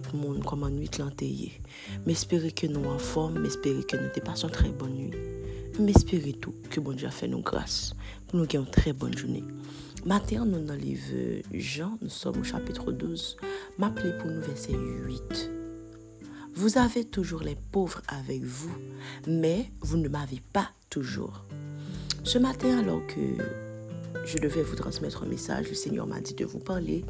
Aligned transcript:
tout 0.00 0.16
le 0.16 0.18
monde 0.18 0.44
comme 0.44 0.68
nuit 0.70 0.90
l'anteye. 0.98 1.52
M'espérer 2.06 2.52
que 2.52 2.66
nous 2.66 2.84
en 2.84 2.98
forme, 2.98 3.40
m'espérer 3.40 3.84
que 3.84 3.96
nous 3.96 4.08
te 4.08 4.20
passons 4.20 4.48
très 4.48 4.70
bonne 4.70 4.94
nuit. 4.94 5.12
M'espérer 5.78 6.32
tout 6.32 6.54
que 6.70 6.80
bon 6.80 6.92
Dieu 6.92 7.06
a 7.06 7.10
fait 7.10 7.28
nous 7.28 7.40
grâce 7.40 7.94
pour 8.26 8.38
nous 8.38 8.46
gagner 8.46 8.64
une 8.64 8.70
très 8.70 8.92
bonne 8.92 9.16
journée. 9.16 9.44
Matin, 10.04 10.44
nous 10.44 10.64
dans 10.64 10.74
le 10.74 10.80
livre 10.80 11.42
Jean, 11.52 11.98
nous 12.02 12.10
sommes 12.10 12.40
au 12.40 12.44
chapitre 12.44 12.92
12. 12.92 13.36
M'appelez 13.78 14.12
pour 14.18 14.30
nous 14.30 14.42
verset 14.42 14.74
8. 14.74 15.50
Vous 16.54 16.78
avez 16.78 17.04
toujours 17.04 17.40
les 17.40 17.56
pauvres 17.72 18.02
avec 18.08 18.44
vous, 18.44 18.74
mais 19.26 19.70
vous 19.80 19.96
ne 19.96 20.08
m'avez 20.08 20.42
pas 20.52 20.70
toujours. 20.90 21.44
Ce 22.22 22.38
matin, 22.38 22.78
alors 22.78 23.04
que 23.06 23.73
je 24.24 24.38
devais 24.38 24.62
vous 24.62 24.76
transmettre 24.76 25.22
un 25.22 25.26
message, 25.26 25.68
le 25.68 25.74
Seigneur 25.74 26.06
m'a 26.06 26.20
dit 26.20 26.34
de 26.34 26.44
vous 26.44 26.58
parler 26.58 27.04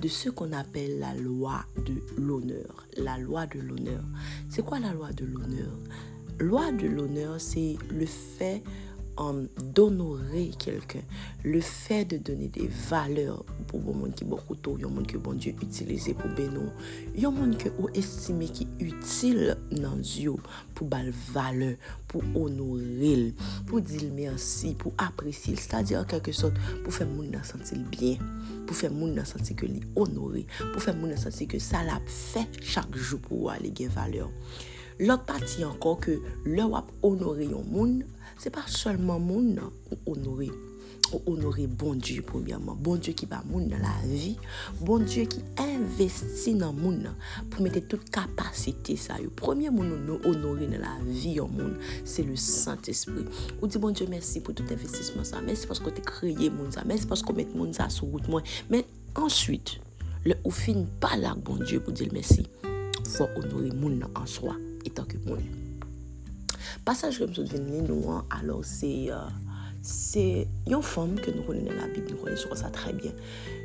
de 0.00 0.08
ce 0.08 0.30
qu'on 0.30 0.52
appelle 0.52 0.98
la 0.98 1.14
loi 1.14 1.64
de 1.84 1.94
l'honneur. 2.16 2.86
La 2.96 3.18
loi 3.18 3.46
de 3.46 3.60
l'honneur. 3.60 4.02
C'est 4.48 4.64
quoi 4.64 4.78
la 4.78 4.92
loi 4.92 5.12
de 5.12 5.24
l'honneur? 5.24 5.72
Loi 6.38 6.70
de 6.72 6.86
l'honneur, 6.86 7.40
c'est 7.40 7.76
le 7.90 8.06
fait 8.06 8.62
um, 9.18 9.48
d'honorer 9.74 10.50
quelqu'un, 10.58 11.00
le 11.44 11.60
fait 11.60 12.04
de 12.04 12.16
donner 12.16 12.48
des 12.48 12.68
valeurs 12.88 13.44
pour 13.66 13.80
le 13.80 13.92
monde 13.92 14.14
qui 14.14 14.24
est 14.24 14.26
beaucoup 14.26 14.54
tôt, 14.54 14.76
le 14.80 14.88
monde 14.88 15.06
que 15.06 15.18
bon 15.18 15.34
Dieu 15.34 15.54
utilisé 15.62 16.14
pour 16.14 16.30
bénir, 16.30 16.72
le 17.16 17.30
monde 17.30 17.56
que 17.56 17.68
ou 17.78 17.88
estimez 17.94 18.48
qui 18.48 18.64
est 18.64 18.82
utile 18.84 19.56
dans 19.72 19.96
Dieu 19.96 20.32
pour 20.74 20.86
bal 20.86 21.12
valeur, 21.32 21.76
pour 22.06 22.22
honorer, 22.34 23.34
pour 23.66 23.80
dire 23.80 24.10
merci, 24.14 24.74
pour 24.74 24.92
apprécier, 24.98 25.56
c'est-à-dire 25.56 26.00
en 26.00 26.04
quelque 26.04 26.32
sorte 26.32 26.54
pour 26.84 26.92
faire 26.92 27.08
monde 27.08 27.36
sentir 27.42 27.78
bien, 27.90 28.16
pour 28.66 28.76
faire 28.76 28.92
monde 28.92 29.20
sentir 29.24 29.56
que 29.56 29.66
l'honorer, 29.66 30.46
pour 30.72 30.82
faire 30.82 30.96
monde 30.96 31.16
sentir 31.16 31.48
que 31.48 31.58
ça 31.58 31.82
l'a 31.84 32.00
fait 32.06 32.48
chaque 32.62 32.96
jour 32.96 33.20
pour 33.20 33.50
aller 33.50 33.70
gagner 33.70 33.88
valeur. 33.88 34.30
Lot 34.98 35.28
pati 35.28 35.62
ankon 35.62 36.00
ke 36.02 36.16
lè 36.48 36.64
wap 36.66 36.88
onore 37.06 37.46
yon 37.46 37.66
moun, 37.70 38.00
se 38.42 38.50
pa 38.50 38.64
solman 38.66 39.22
moun 39.22 39.52
nan 39.54 39.70
ou 39.92 40.16
onore. 40.16 40.48
Ou 41.12 41.22
onore 41.32 41.68
bon 41.70 41.96
Diyo 42.02 42.24
premiyaman. 42.26 42.76
Bon 42.82 42.98
Diyo 42.98 43.14
ki 43.16 43.28
ba 43.30 43.38
moun 43.46 43.68
nan 43.70 43.80
la 43.80 43.94
vi. 44.04 44.34
Bon 44.82 45.04
Diyo 45.06 45.24
ki 45.30 45.40
investi 45.62 46.56
nan 46.58 46.76
moun 46.76 46.98
nan 47.06 47.14
pou 47.48 47.62
mette 47.64 47.84
tout 47.88 48.02
kapasite 48.12 48.98
sa 49.00 49.20
yo. 49.22 49.30
Premier 49.38 49.70
moun 49.72 49.94
nou 50.04 50.18
onore 50.28 50.66
nan 50.68 50.82
la 50.82 50.96
vi 51.06 51.36
yon 51.38 51.54
moun, 51.54 51.78
se 52.02 52.26
le 52.26 52.34
Saint-Esprit. 52.34 53.30
Ou 53.60 53.70
di 53.70 53.80
bon 53.80 53.94
Diyo 53.94 54.10
mersi 54.10 54.42
pou 54.42 54.50
tout 54.50 54.74
investisman 54.74 55.24
sa. 55.28 55.40
Mersi 55.46 55.70
pasko 55.70 55.94
te 55.94 56.04
kreye 56.04 56.50
moun 56.52 56.74
sa. 56.74 56.84
Mersi 56.88 57.08
pasko 57.08 57.36
mette 57.38 57.56
moun 57.56 57.70
sa 57.76 57.86
sou 57.86 58.10
gout 58.12 58.28
moun. 58.28 58.44
Men 58.68 58.82
answit, 59.14 59.78
le 60.26 60.36
ou 60.42 60.50
fin 60.50 60.84
palak 61.00 61.40
bon 61.46 61.62
Diyo 61.62 61.86
pou 61.86 61.94
di 61.94 62.10
l 62.10 62.16
mersi. 62.18 62.48
Fwa 63.08 63.30
onore 63.38 63.70
moun 63.72 64.02
nan 64.02 64.18
answa. 64.18 64.58
tan 64.98 65.08
ke 65.08 65.22
moun. 65.24 65.46
Pasaj 66.84 67.22
ke 67.22 67.30
msou 67.30 67.46
dvin 67.46 67.70
li 67.70 67.84
nou 67.86 68.18
an, 68.18 68.26
alor 68.40 68.66
se... 68.66 68.92
Uh, 69.14 69.48
Se 69.82 70.44
yon 70.68 70.82
fom 70.82 71.14
ke 71.22 71.32
nou 71.32 71.46
konen 71.46 71.68
nan 71.68 71.78
la 71.78 71.86
Bib, 71.92 72.08
nou 72.10 72.20
konen 72.20 72.38
sou 72.38 72.50
kon 72.50 72.60
sa 72.60 72.70
tre 72.74 72.92
bien, 72.96 73.14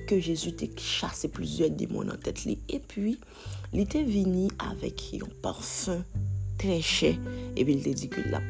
ke 0.07 0.19
Jezu 0.21 0.53
te 0.55 0.69
chase 0.79 1.29
plizye 1.33 1.71
demon 1.73 2.11
nan 2.11 2.21
tet 2.23 2.45
li. 2.47 2.59
E 2.69 2.79
pi, 2.79 3.15
li 3.73 3.87
te 3.89 4.03
vini 4.07 4.45
avek 4.69 5.09
yon 5.19 5.33
parfum 5.43 6.05
tre 6.61 6.79
chè, 6.85 7.15
e 7.57 7.59
pi 7.65 7.71
li 7.73 7.81
te 7.83 7.97
di 8.03 8.11
ki 8.13 8.29
la 8.29 8.43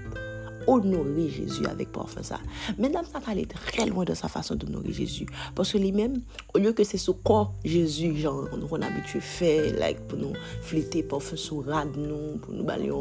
honorer 0.68 1.30
Jésus 1.30 1.66
avec 1.66 1.92
parfum 1.92 2.24
ça. 2.24 2.40
Mesdames, 2.78 3.06
ça 3.12 3.20
allait 3.28 3.46
très 3.46 3.86
loin 3.86 4.04
de 4.06 4.14
sa 4.14 4.28
façon 4.28 4.56
d'honorer 4.56 4.92
Jésus. 4.92 5.26
Parce 5.56 5.72
que 5.72 5.78
lui-même, 5.78 6.22
au 6.54 6.58
lieu 6.60 6.74
que 6.74 6.84
c'est 6.84 6.98
ce 6.98 7.12
corps 7.12 7.54
Jésus, 7.64 8.18
genre, 8.18 8.48
on 8.52 8.82
a 8.82 8.86
habitué 8.86 9.20
fait, 9.20 9.72
like, 9.74 10.00
pour 10.08 10.20
nous 10.20 10.34
fléter 10.62 11.04
parfum 11.04 11.36
sur 11.36 11.66
rad 11.66 11.90
nous, 11.96 12.38
pour 12.38 12.54
nous 12.54 12.64
balayer 12.64 12.92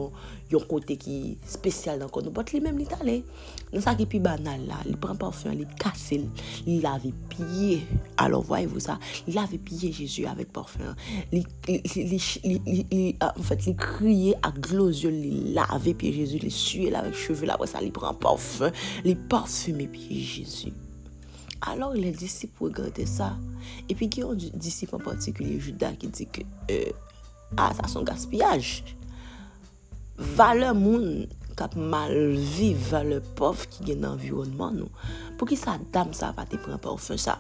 un 0.57 0.65
côté 0.65 0.97
qui 0.97 1.33
est 1.33 1.49
spécial 1.49 1.99
dans 1.99 2.07
le 2.07 2.11
corps. 2.11 2.45
lui-même, 2.53 2.79
il 2.79 2.87
est 2.87 3.01
allé. 3.01 3.25
Dans 3.73 3.81
ça 3.81 3.95
qui 3.95 4.03
est 4.03 4.07
plus 4.07 4.21
banal 4.21 4.67
là, 4.67 4.75
il 4.87 4.97
prend 4.97 5.15
parfum, 5.15 5.53
il 5.53 5.67
casse, 5.67 6.13
il 6.67 6.81
lave 6.81 7.11
pied. 7.29 7.83
Alors, 8.17 8.43
voyez-vous 8.43 8.81
ça, 8.81 8.99
il 9.27 9.35
lave 9.35 9.57
pied 9.59 9.93
Jésus 9.93 10.27
avec 10.27 10.53
parfum. 10.53 10.95
Il, 11.33 11.45
en 13.21 13.43
fait, 13.43 13.67
il 13.67 13.77
criait 13.77 14.37
à 14.43 14.51
glose, 14.51 15.05
il 15.05 15.55
lave 15.55 15.95
pied 15.95 16.13
Jésus, 16.13 16.39
il 16.43 16.51
suait 16.51 16.95
avec 16.95 17.15
cheveux 17.15 17.49
après 17.51 17.67
ça, 17.67 17.81
il 17.83 17.93
prend 17.93 18.15
parfum, 18.15 18.71
il 19.05 19.17
parfume 19.17 19.81
et 19.81 19.89
puis 19.89 20.23
Jésus. 20.23 20.73
Alors 21.65 21.93
les 21.93 22.11
disciples 22.11 22.65
regardaient 22.65 23.07
ça. 23.07 23.37
Et 23.89 23.95
puis 23.95 24.07
il 24.07 24.19
y 24.19 24.23
a 24.23 24.27
un 24.27 24.97
en 24.97 24.99
particulier, 24.99 25.61
Judas, 25.61 25.93
qui 25.93 26.09
dit 26.09 26.27
que 26.27 26.41
euh, 26.71 26.91
ah, 27.57 27.73
ça 27.75 27.83
c'est 27.87 27.99
un 27.99 28.03
gaspillage. 28.03 28.85
vale 30.17 30.73
moun 30.77 31.27
kap 31.59 31.77
malviv, 31.77 32.79
vale 32.91 33.21
pov 33.39 33.67
ki 33.71 33.91
gen 33.91 34.07
environman 34.09 34.81
nou. 34.83 35.05
Pou 35.39 35.49
ki 35.49 35.59
sa 35.59 35.79
dam 35.93 36.13
sa 36.17 36.33
pa 36.37 36.47
te 36.49 36.61
pren 36.61 36.81
parfum 36.83 37.21
sa, 37.21 37.39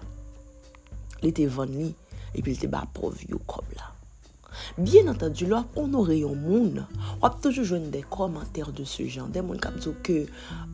li 1.22 1.32
te 1.34 1.48
van 1.50 1.72
li, 1.72 1.88
epi 2.32 2.52
li 2.52 2.60
te 2.60 2.70
ba 2.70 2.84
pov 2.94 3.20
yo 3.28 3.40
kob 3.48 3.72
la. 3.78 3.92
Bien 4.76 5.08
entendi, 5.08 5.46
lò 5.48 5.62
ap 5.62 5.78
onore 5.80 6.18
yon 6.18 6.36
moun, 6.36 6.82
wap 7.22 7.40
toujou 7.42 7.64
jwen 7.64 7.88
de 7.92 8.02
kommenter 8.12 8.68
de 8.76 8.84
se 8.88 9.06
jan, 9.08 9.32
de 9.32 9.40
moun 9.44 9.60
kap 9.60 9.78
zo 9.80 9.94
ke 10.04 10.26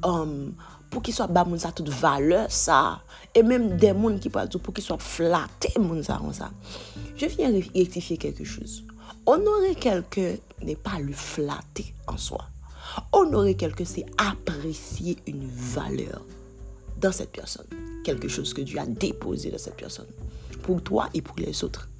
um, 0.06 0.52
pou 0.90 1.04
ki 1.04 1.14
swa 1.14 1.28
ba 1.30 1.44
moun 1.46 1.62
sa 1.62 1.70
tout 1.74 1.88
vale 2.00 2.44
sa, 2.52 2.98
e 3.30 3.44
menm 3.46 3.76
de 3.78 3.92
moun 3.94 4.18
ki 4.22 4.32
pa 4.34 4.48
zo 4.50 4.60
pou 4.62 4.74
ki 4.74 4.84
swa 4.84 4.98
flate 5.02 5.74
moun 5.78 6.02
sa 6.06 6.18
an 6.18 6.34
sa. 6.36 6.50
Je 7.18 7.30
vyen 7.34 7.54
rectifiye 7.58 8.18
kelke 8.20 8.46
chouz. 8.46 8.80
Honorer 9.30 9.74
quelqu'un 9.74 10.36
n'est 10.62 10.74
pas 10.74 10.98
le 10.98 11.12
flatter 11.12 11.92
en 12.06 12.16
soi. 12.16 12.46
Honorer 13.12 13.56
quelqu'un, 13.56 13.84
c'est 13.84 14.06
apprécier 14.16 15.18
une 15.26 15.46
valeur 15.46 16.24
dans 16.98 17.12
cette 17.12 17.32
personne. 17.32 17.66
Quelque 18.04 18.26
chose 18.26 18.54
que 18.54 18.62
Dieu 18.62 18.78
a 18.78 18.86
déposé 18.86 19.50
dans 19.50 19.58
cette 19.58 19.76
personne. 19.76 20.06
Pour 20.62 20.82
toi 20.82 21.10
et 21.12 21.20
pour 21.20 21.36
les 21.36 21.62
autres. 21.62 21.90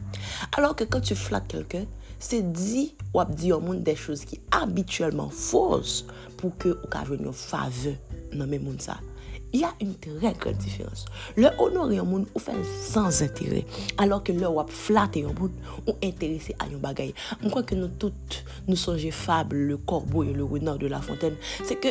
Alors 0.57 0.75
que 0.75 0.85
quand 0.85 1.03
tu 1.03 1.15
flattes 1.15 1.49
quelqu'un, 1.49 1.85
c'est 2.19 2.51
dit 2.51 2.95
ou 3.13 3.21
dit 3.29 3.53
au 3.53 3.61
monde 3.61 3.83
des 3.83 3.95
choses 3.95 4.25
qui 4.25 4.41
habituellement 4.51 5.29
fausses 5.29 6.07
pour 6.39 6.57
que 6.57 6.71
ou 6.83 6.87
ka 6.89 7.05
une 7.13 7.31
faveur 7.35 7.97
dans 8.33 8.47
même 8.47 8.63
monde. 8.63 8.81
Il 9.53 9.61
y 9.61 9.65
a 9.65 9.73
une 9.81 9.95
très 9.95 10.33
grande 10.35 10.59
différence. 10.59 11.07
Le 11.37 11.49
honorer 11.59 11.99
un 11.99 12.05
monde 12.05 12.27
ou 12.35 12.39
fait 12.39 12.53
sans 12.83 13.23
intérêt 13.23 13.65
alors 13.97 14.23
que 14.23 14.33
le 14.33 14.47
ou 14.47 14.63
flatter 14.67 15.25
un 15.25 15.33
monde 15.41 15.53
ou 15.87 15.93
intéressé 16.05 16.55
à 16.59 16.65
un 16.65 16.77
bagage. 16.79 17.13
Je 17.43 17.49
crois 17.49 17.63
que 17.63 17.75
nous 17.75 17.89
toutes 17.89 18.45
nous 18.67 18.77
songeons 18.77 19.11
fable 19.11 19.57
le 19.57 19.77
corbeau 19.79 20.23
et 20.25 20.33
le 20.33 20.45
renard 20.45 20.79
de 20.79 20.87
la 20.87 21.01
fontaine, 21.01 21.35
c'est 21.65 21.77
que 21.77 21.89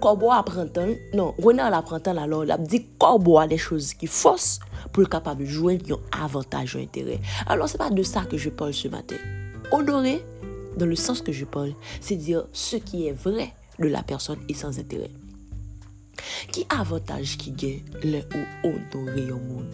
corbeau 0.00 0.30
apprend 0.30 0.66
non, 1.14 1.34
renard 1.38 1.72
apprend 1.72 1.96
alors, 1.96 2.44
il 2.44 2.56
dit 2.66 2.86
corbeau 2.98 3.38
a 3.38 3.46
des 3.46 3.58
choses 3.58 3.94
qui 3.94 4.06
fausses 4.06 4.60
pour 4.92 5.02
être 5.02 5.08
capable 5.08 5.42
de 5.42 5.46
jouer 5.46 5.78
un 5.90 6.24
avantage 6.24 6.74
ou 6.76 6.78
intérêt. 6.78 7.20
Alors, 7.46 7.68
ce 7.68 7.74
n'est 7.74 7.78
pas 7.78 7.90
de 7.90 8.02
ça 8.02 8.22
que 8.22 8.36
je 8.36 8.50
parle 8.50 8.74
ce 8.74 8.88
matin. 8.88 9.16
Honorer, 9.70 10.24
dans 10.76 10.86
le 10.86 10.96
sens 10.96 11.22
que 11.22 11.32
je 11.32 11.44
parle, 11.44 11.72
c'est 12.00 12.16
dire 12.16 12.44
ce 12.52 12.76
qui 12.76 13.06
est 13.06 13.12
vrai 13.12 13.54
de 13.78 13.88
la 13.88 14.02
personne 14.02 14.38
et 14.48 14.54
sans 14.54 14.78
intérêt. 14.78 15.10
Ki 16.52 16.66
avantaj 16.68 17.36
ki 17.40 17.54
gen 17.58 17.96
le 18.04 18.22
ou 18.36 18.72
onore 18.72 19.26
yon 19.28 19.40
moun? 19.48 19.68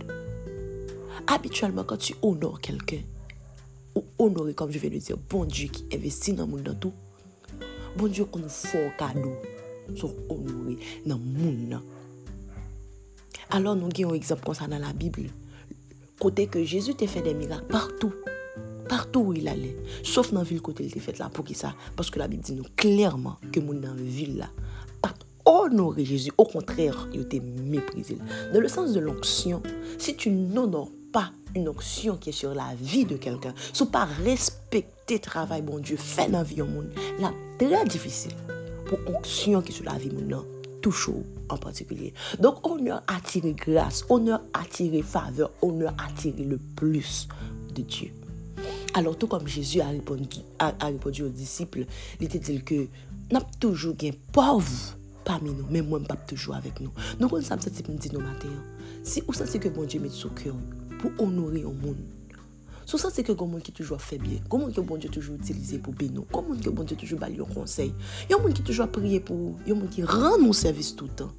Habituellement, 1.26 1.84
quand 1.84 1.98
tu 1.98 2.14
honores 2.22 2.60
quelqu'un, 2.60 3.02
ou 3.94 4.04
honorer, 4.18 4.54
comme 4.54 4.70
je 4.70 4.78
viens 4.78 4.90
de 4.90 4.98
dire, 4.98 5.16
bon 5.28 5.44
Dieu 5.44 5.68
qui 5.68 5.84
investit 5.92 6.32
dans 6.32 6.46
le 6.46 6.52
monde 6.52 6.62
dans 6.62 6.74
tout, 6.74 6.92
bon 7.96 8.06
Dieu 8.06 8.24
qu'on 8.24 8.48
fort 8.48 8.96
cadeau, 8.96 9.34
sont 9.96 10.14
honorés 10.28 10.78
dans 11.04 11.18
le 11.18 11.24
monde. 11.24 11.80
Alors, 13.50 13.76
nous 13.76 13.88
avons 13.88 14.12
un 14.12 14.14
exemple 14.14 14.44
comme 14.44 14.54
ça 14.54 14.66
dans 14.66 14.78
la 14.78 14.92
Bible. 14.92 15.30
Côté 16.18 16.46
que 16.46 16.64
Jésus 16.64 16.94
t'a 16.94 17.06
fait 17.06 17.22
des 17.22 17.34
miracles 17.34 17.66
partout. 17.66 18.12
Partout 18.88 19.20
où 19.20 19.32
il 19.32 19.48
allait. 19.48 19.76
Sauf 20.02 20.32
dans 20.32 20.40
la 20.40 20.44
ville 20.44 20.60
côté 20.60 20.84
il 20.84 20.92
t'a 20.92 21.00
fait 21.00 21.18
là. 21.18 21.28
Pour 21.28 21.44
qui 21.44 21.54
ça 21.54 21.74
Parce 21.96 22.10
que 22.10 22.18
la 22.18 22.28
Bible 22.28 22.42
dit 22.42 22.54
nous 22.54 22.64
clairement 22.76 23.36
que 23.52 23.60
monde 23.60 23.80
dans 23.80 23.94
la 23.94 24.02
ville 24.02 24.38
là, 24.38 24.50
honorer 25.48 26.04
Jésus. 26.04 26.30
Au 26.36 26.44
contraire, 26.44 27.08
il 27.12 27.22
était 27.22 27.40
méprisé. 27.40 28.18
Dans 28.52 28.60
le 28.60 28.68
sens 28.68 28.92
de 28.92 29.00
l'onction, 29.00 29.62
si 29.98 30.14
tu 30.14 30.30
n'honores 30.30 30.90
pas 31.12 31.32
une 31.56 31.68
onction 31.68 32.16
qui 32.16 32.30
est 32.30 32.32
sur 32.32 32.54
la 32.54 32.74
vie 32.80 33.04
de 33.04 33.16
quelqu'un, 33.16 33.54
si 33.72 33.86
pas 33.86 34.04
respecter 34.04 35.18
travail, 35.18 35.62
bon 35.62 35.78
Dieu, 35.78 35.96
fait 35.96 36.28
la 36.28 36.42
vie 36.42 36.56
du 36.56 36.62
monde, 36.62 36.90
là, 37.18 37.32
très 37.58 37.84
difficile 37.86 38.32
pour 38.86 38.98
onction 39.08 39.62
qui 39.62 39.72
est 39.72 39.74
sur 39.74 39.84
la 39.84 39.98
vie 39.98 40.10
monde 40.10 40.44
toujours 40.82 41.22
en 41.48 41.56
particulier. 41.56 42.12
Donc, 42.38 42.66
honneur 42.66 43.02
attirer 43.06 43.52
grâce, 43.52 44.04
honneur 44.08 44.42
attirer 44.52 45.02
faveur, 45.02 45.50
honneur 45.62 45.94
attirer 45.98 46.44
le 46.44 46.58
plus 46.76 47.26
de 47.74 47.82
Dieu. 47.82 48.10
Alors, 48.94 49.16
tout 49.16 49.26
comme 49.26 49.46
Jésus 49.46 49.80
a 49.80 49.88
répondu, 49.88 51.22
aux 51.22 51.28
disciples, 51.28 51.84
il 52.20 52.26
était 52.26 52.38
dit 52.38 52.62
que 52.62 52.86
n'a 53.30 53.40
toujours 53.60 53.94
un 54.02 54.10
pauvre 54.32 54.97
parmi 55.28 55.50
nous, 55.50 55.66
mais 55.68 55.82
moi, 55.82 55.98
je 55.98 56.04
ne 56.04 56.08
pas 56.08 56.16
toujours 56.16 56.54
avec 56.54 56.80
nous. 56.80 56.90
Nous, 57.20 57.28
on 57.30 57.42
ça, 57.42 57.58
c'est 57.60 57.86
me 57.86 57.98
dit 57.98 58.10
nous 58.10 58.20
matin. 58.20 58.48
Si 59.04 59.20
vous 59.20 59.34
sentez 59.34 59.58
que 59.58 59.68
bon 59.68 59.84
Dieu 59.84 60.00
met 60.00 60.08
sous 60.08 60.30
cœur 60.30 60.54
pour 61.00 61.10
honorer 61.18 61.60
un 61.60 61.86
monde, 61.86 61.98
si 62.86 62.92
vous 62.92 62.98
sentez 62.98 63.22
que 63.22 63.32
bon 63.32 63.46
monde 63.46 63.60
qui 63.60 63.70
toujours 63.70 64.00
fait 64.00 64.16
bien, 64.16 64.38
comment 64.48 64.72
que 64.72 64.80
bon 64.80 64.96
Dieu 64.96 65.10
toujours 65.10 65.36
utilisé 65.36 65.78
pour 65.78 65.92
bénir, 65.92 66.22
comment 66.32 66.56
que 66.56 66.70
bon 66.70 66.82
Dieu 66.82 66.96
toujours 66.96 67.18
balle 67.18 67.38
un 67.38 67.54
conseil, 67.54 67.92
il 68.24 68.32
y 68.32 68.34
a 68.34 68.38
un 68.38 68.42
monde 68.42 68.54
qui 68.54 68.62
toujours 68.62 68.88
prier 68.88 69.20
pour, 69.20 69.54
il 69.66 69.68
y 69.68 69.72
a 69.72 69.76
un 69.76 69.78
monde 69.78 69.90
qui 69.90 70.02
rend 70.02 70.38
nos 70.38 70.54
services 70.54 70.96
tout 70.96 71.04
le 71.04 71.10
temps. 71.10 71.32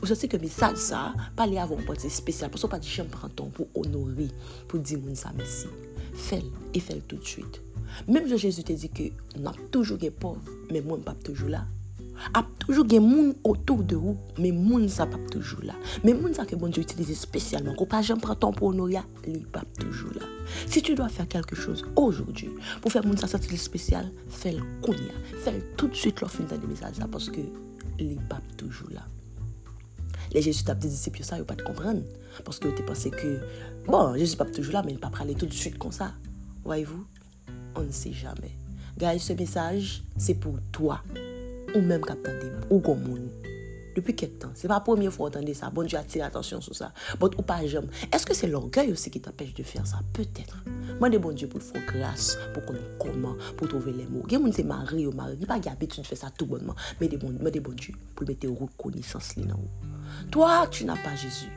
Vous 0.00 0.06
sentez 0.06 0.28
que 0.28 0.36
message 0.36 0.76
ça, 0.76 1.12
pas 1.34 1.48
les 1.48 1.58
avoir 1.58 1.80
un 1.80 1.82
portée 1.82 2.08
spécial, 2.08 2.48
parce 2.48 2.62
qu'on 2.62 2.68
pas 2.68 2.78
dit 2.78 2.88
je 2.88 3.02
prends 3.02 3.28
temps 3.28 3.50
pour 3.52 3.66
honorer, 3.74 4.28
pour 4.68 4.78
dire 4.78 5.00
mon 5.00 5.16
ça 5.16 5.32
merci. 5.36 5.66
Fais-le 6.14 6.46
et 6.74 6.78
fais-le 6.78 7.00
tout 7.00 7.16
de 7.16 7.24
suite. 7.24 7.60
Même 8.06 8.28
si 8.28 8.38
Jésus 8.38 8.62
te 8.62 8.72
dit 8.72 8.88
que 8.88 9.02
n'a 9.40 9.52
toujours 9.72 9.98
des 9.98 10.12
pauvres, 10.12 10.40
mais 10.70 10.80
moi, 10.80 10.96
je 10.96 11.00
ne 11.00 11.04
pas 11.04 11.14
toujours 11.14 11.48
là. 11.48 11.66
Ap 12.36 12.48
toujou 12.62 12.86
gen 12.88 13.04
moun 13.04 13.32
otou 13.46 13.84
de 13.86 13.96
ou, 13.98 14.16
men 14.40 14.56
moun 14.56 14.86
sa 14.92 15.06
pap 15.10 15.22
toujou 15.32 15.64
la. 15.66 15.76
Men 16.04 16.20
moun 16.20 16.34
sa 16.36 16.46
ke 16.48 16.58
bon 16.58 16.72
Dieu 16.72 16.84
utilize 16.86 17.16
spesyalman, 17.20 17.76
ko 17.78 17.86
pa 17.90 18.02
jen 18.06 18.20
praton 18.22 18.54
pou 18.56 18.72
honoria, 18.72 19.04
li 19.26 19.42
pap 19.54 19.68
toujou 19.80 20.14
la. 20.16 20.28
Si 20.66 20.82
tu 20.82 20.96
doa 20.98 21.08
fèr 21.12 21.28
kelke 21.32 21.58
chose 21.58 21.86
oujoudjou, 21.94 22.58
pou 22.82 22.92
fèr 22.92 23.06
moun 23.06 23.18
sa 23.20 23.30
satili 23.30 23.58
spesyal, 23.60 24.10
fèl 24.32 24.60
kounia, 24.84 25.14
fèl 25.44 25.60
tout 25.80 25.94
süt 25.96 26.22
lò 26.22 26.30
fin 26.30 26.48
tan 26.50 26.62
de 26.62 26.70
misal 26.70 26.94
sa, 26.96 27.08
poske 27.10 27.44
li 28.00 28.14
pap 28.30 28.44
toujou 28.60 28.92
la. 28.94 29.06
Le 30.34 30.42
Jésus 30.42 30.66
tap 30.66 30.80
de 30.82 30.90
disipyo 30.90 31.24
sa, 31.26 31.38
yo 31.40 31.46
pat 31.48 31.62
kompren, 31.66 32.02
poske 32.46 32.70
yo 32.70 32.76
te 32.76 32.86
pase 32.86 33.12
ke, 33.14 33.36
bon, 33.86 34.16
Jésus 34.18 34.38
pap 34.38 34.50
toujou 34.54 34.74
la, 34.74 34.84
men 34.86 34.98
pa 35.02 35.12
prale 35.14 35.38
tout 35.38 35.52
süt 35.54 35.78
kon 35.80 35.94
sa. 35.94 36.12
Voyez-vous? 36.66 37.06
On 37.76 37.82
ne 37.82 37.92
se 37.92 38.10
jamè. 38.10 38.50
Gaye, 38.98 39.20
se 39.20 39.36
mesaj, 39.38 40.00
se 40.18 40.34
pou 40.34 40.58
toa. 40.72 40.98
Ou 41.76 41.84
menm 41.84 42.00
kap 42.08 42.22
tande, 42.24 42.46
ou 42.70 42.80
goun 42.80 43.02
moun. 43.04 43.24
Depi 43.92 44.14
ket 44.16 44.38
tan, 44.40 44.54
se 44.56 44.64
pa 44.70 44.78
pwemye 44.80 45.10
fwa 45.12 45.26
tande 45.34 45.52
sa, 45.52 45.68
bon 45.68 45.84
di 45.84 45.98
atire 45.98 46.24
atensyon 46.24 46.62
sou 46.64 46.72
sa. 46.72 46.88
Bon, 47.20 47.28
ou 47.36 47.44
pa 47.44 47.58
jem. 47.68 47.90
Eske 48.16 48.32
se 48.32 48.48
l'orgay 48.48 48.88
ou 48.94 48.96
se 48.96 49.12
ki 49.12 49.20
tapèj 49.26 49.50
de 49.58 49.66
fèr 49.66 49.84
sa? 49.84 50.00
Peutètre. 50.16 50.62
Mwen 50.96 51.12
de 51.12 51.20
bon 51.20 51.36
di 51.36 51.44
pou 51.52 51.60
fwo 51.60 51.82
glas, 51.90 52.30
pou 52.54 52.64
konon 52.64 52.88
koman, 53.02 53.36
pou 53.58 53.68
trove 53.68 53.92
lè 53.92 54.08
mou. 54.08 54.24
Gen 54.24 54.46
moun 54.46 54.56
se 54.56 54.64
mari 54.64 55.04
ou 55.04 55.12
mari, 55.12 55.36
ni 55.36 55.44
pa 55.50 55.60
gabi 55.60 55.90
tu 55.92 56.00
fè 56.00 56.16
sa 56.16 56.32
tout 56.32 56.48
bonman. 56.48 56.80
Mwen 56.96 57.12
de 57.12 57.60
bon 57.60 57.76
di 57.76 57.92
pou 58.16 58.24
mette 58.24 58.48
ou 58.48 58.72
konisans 58.80 59.34
li 59.36 59.44
nan 59.44 59.60
ou. 59.60 59.92
Toa, 60.32 60.62
tu 60.72 60.88
nan 60.88 60.96
pa 61.04 61.12
Jezu. 61.12 61.52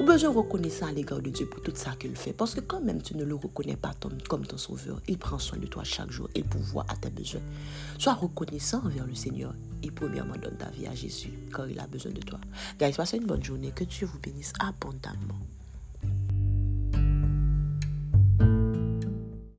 Ou 0.00 0.04
besoin 0.04 0.32
reconnaissant 0.32 0.86
à 0.86 0.92
l'égard 0.92 1.20
de 1.20 1.28
Dieu 1.30 1.46
pour 1.46 1.62
tout 1.62 1.72
ça 1.74 1.92
qu'il 1.98 2.16
fait. 2.16 2.32
Parce 2.32 2.54
que 2.54 2.60
quand 2.60 2.80
même 2.80 3.02
tu 3.02 3.16
ne 3.16 3.24
le 3.24 3.34
reconnais 3.34 3.76
pas 3.76 3.92
comme 4.28 4.46
ton 4.46 4.56
sauveur, 4.56 5.00
il 5.06 5.18
prend 5.18 5.38
soin 5.38 5.58
de 5.58 5.66
toi 5.66 5.84
chaque 5.84 6.10
jour 6.10 6.28
et 6.34 6.42
pourvoit 6.42 6.86
à 6.88 6.96
tes 6.96 7.10
besoins. 7.10 7.42
Sois 7.98 8.14
reconnaissant 8.14 8.82
envers 8.84 9.06
le 9.06 9.14
Seigneur 9.14 9.54
et 9.82 9.90
premièrement 9.90 10.36
donne 10.36 10.56
ta 10.56 10.70
vie 10.70 10.86
à 10.86 10.94
Jésus 10.94 11.32
car 11.54 11.68
il 11.68 11.78
a 11.78 11.86
besoin 11.86 12.12
de 12.12 12.20
toi. 12.20 12.40
Guys, 12.80 12.92
passez 12.92 13.18
une 13.18 13.26
bonne 13.26 13.44
journée. 13.44 13.72
Que 13.74 13.84
Dieu 13.84 14.06
vous 14.06 14.18
bénisse 14.18 14.54
abondamment. 14.60 15.38